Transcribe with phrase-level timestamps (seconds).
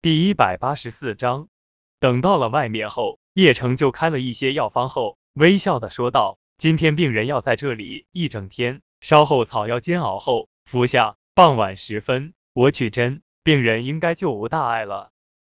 [0.00, 1.48] 第一百八十四章，
[1.98, 15.10] 等到了外面后，叶城就开了一些药方后，微笑的说道：“今天病人要在这里一整天，稍后草药煎熬后服下，傍晚时分我取针，病人应该就无大碍了。”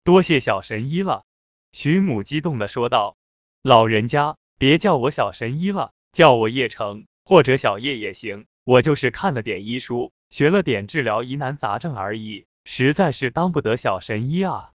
[0.04, 1.24] 多谢小神医了，
[1.72, 3.18] 徐母激动的说道
[3.62, 14.70] ：“老人家，别叫我小神医了，叫我叶城或者小叶也行，我就是看了点医书，学了点治疗疑难杂症而已。”实在是当不得小神医啊！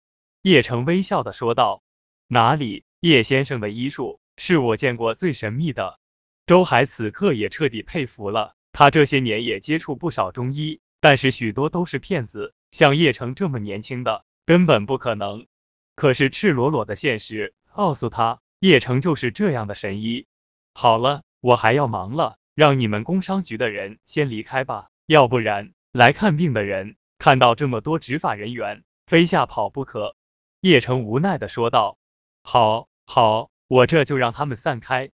[0.44, 1.84] 叶城微笑的说道。
[2.30, 6.00] 哪里，叶先生的医术是我见过最神秘的。
[6.46, 8.56] 周海此刻也彻底佩服了。
[8.72, 12.54] 他这些年也接触不少中医，但是许多都是骗子。
[12.72, 15.46] 像叶城这么年轻的，根本不可能。
[15.94, 20.28] 可是赤裸裸的现实告诉他，叶城就是这样的神医。
[20.74, 26.96] 好了，我还要忙了，让你们工商局的人先离开吧，要不然来看病的人。
[27.22, 30.16] 看到这么多执法人员，非吓跑不可。
[30.60, 32.00] 叶城无奈的说道
[32.42, 35.12] ：“好，好，我这就让他们散开。”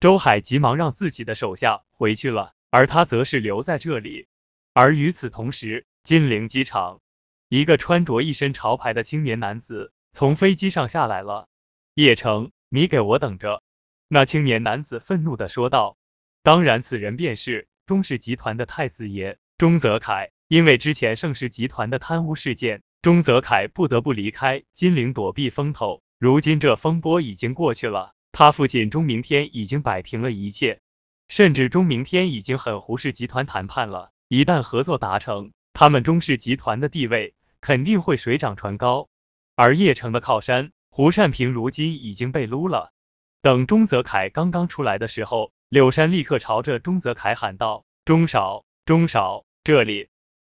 [0.00, 4.26] 周海急忙让自己的手下回去了，而他则是留在这里。
[4.72, 7.02] 而与此同时，金陵机场，
[7.50, 11.46] 一个穿着一身潮牌的青年男子从飞机上下来了。
[11.92, 13.62] 叶城，你给我等着！
[14.08, 15.98] 那青年男子愤怒的说道。
[16.42, 20.30] 当然，此人便是钟氏集团的太子爷钟泽凯。
[20.50, 26.02] 因为之前盛世集团的贪污事件，钟泽凯不得不离开金陵躲避风头。
[26.18, 30.80] 如今这风波已经过去了，他父亲钟明天已经摆平了一切，
[31.28, 34.10] 甚至钟明天已经和胡氏集团谈判了。
[34.26, 39.08] 一旦合作达成，他们钟氏集团的地位肯定会水涨船高。
[39.54, 42.92] 而叶城的靠山胡善平如今已经被撸了。
[43.40, 50.08] 等钟泽凯刚刚出来的时候，柳山立刻朝着钟泽凯喊道：“钟少，钟少，这里。”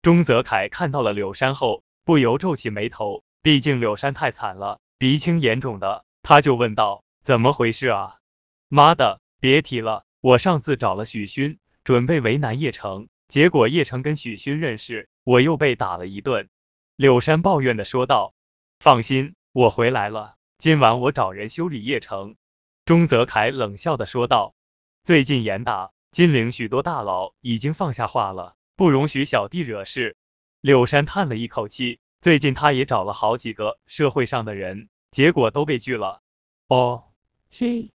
[0.05, 3.25] 钟泽凯看到了柳山后，不由皱起眉头。
[3.41, 8.19] 毕竟柳山太惨了，鼻青眼肿的，他就问道：“怎么回事啊？”
[8.69, 16.51] 妈的，别提了，我上次找了许勋，准备为难叶城，结果叶城跟许勋认识，我又被打了一顿。
[16.97, 18.35] 柳山抱怨的说道
[18.81, 22.37] ：“放心，我回来了，今晚我找人修理叶城。”
[22.85, 24.55] 钟泽凯冷笑的说道
[25.03, 30.17] ：“最近严打，金陵许多大佬已经放下话了。”不容许小弟惹事。
[30.61, 36.23] 柳山叹了一口气，最近他也找了好几个社会上的人，结果都被拒了。
[36.69, 37.05] 哦，
[37.51, 37.93] 嘿，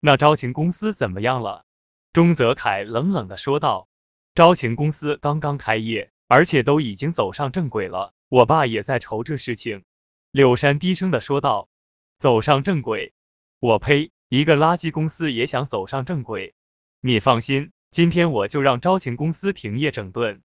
[0.00, 1.64] 那招晴公司怎么样了？
[2.12, 3.88] 钟泽凯冷冷的说道。
[4.34, 8.14] 招晴公司刚刚开业，而且都已经走上正轨了。
[8.28, 9.84] 我爸也在愁这事情。
[10.30, 11.68] 柳山低声的说道。
[12.16, 13.12] 走上正轨？
[13.58, 14.12] 我呸！
[14.28, 16.54] 一个垃圾公司也想走上正轨？
[17.00, 17.72] 你放心。
[17.92, 20.40] 今天我就让招晴公司停业整顿。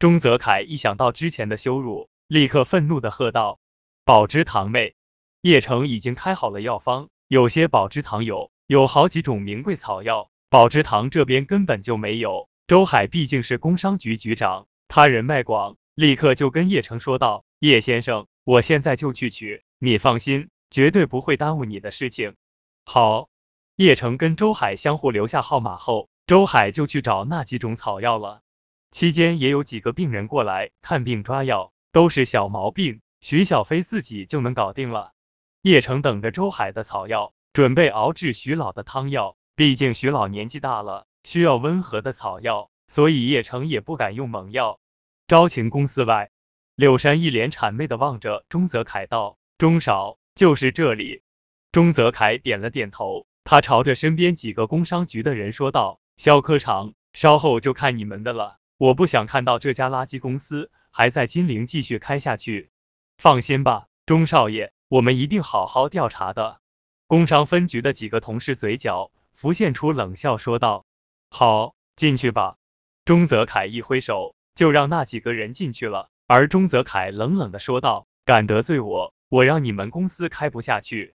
[0.00, 3.60] 钟泽凯一想到之前的羞辱，立刻愤怒的喝道
[4.04, 4.96] ：“宝芝堂妹，
[5.40, 22.34] 叶城已经开好了药方，有些宝芝堂有，有好几种名贵草药，宝芝堂这边根本就没有。”周海毕竟是工商局局长，他人脉广，立刻就跟叶城说道：“叶先生，我现在就去取，你放心，绝对不会耽误你的事情。”
[22.84, 23.28] 好，
[23.76, 26.08] 叶城跟周海相互留下号码后。
[26.28, 28.42] 周海就去找那几种草药了，
[28.90, 35.14] 期间也有几个病人过来看病抓药，都是小毛病，徐小飞自己就能搞定了。
[35.62, 44.80] 叶城等着周海的草药，准备熬制徐老的汤药，毕竟徐老年纪大了，需要温和的草药，所以叶城也不敢用猛药。
[45.28, 46.30] 招晴公司外，
[46.74, 51.22] 柳山一脸谄媚的望着钟泽凯道：“钟少，就是这里。”
[51.72, 56.00] 钟泽凯点了点头，他朝着身边几个工商局的人说道。
[56.18, 58.58] 肖科长，稍后就看你们的了。
[58.76, 62.72] 我不想看到这家垃圾公司还在金陵继续开下去。
[63.18, 66.60] 放心吧，钟少爷，我们一定好好调查的。
[67.06, 70.86] 工商分局的几个同事嘴角浮现出冷笑，说道
[71.30, 72.56] ：“好，进去吧。”
[73.06, 76.10] 钟泽凯一挥手，就让那几个人进去了。
[76.26, 81.14] 而钟泽凯冷冷的说道：“敢得罪我，我让你们公司开不下去。”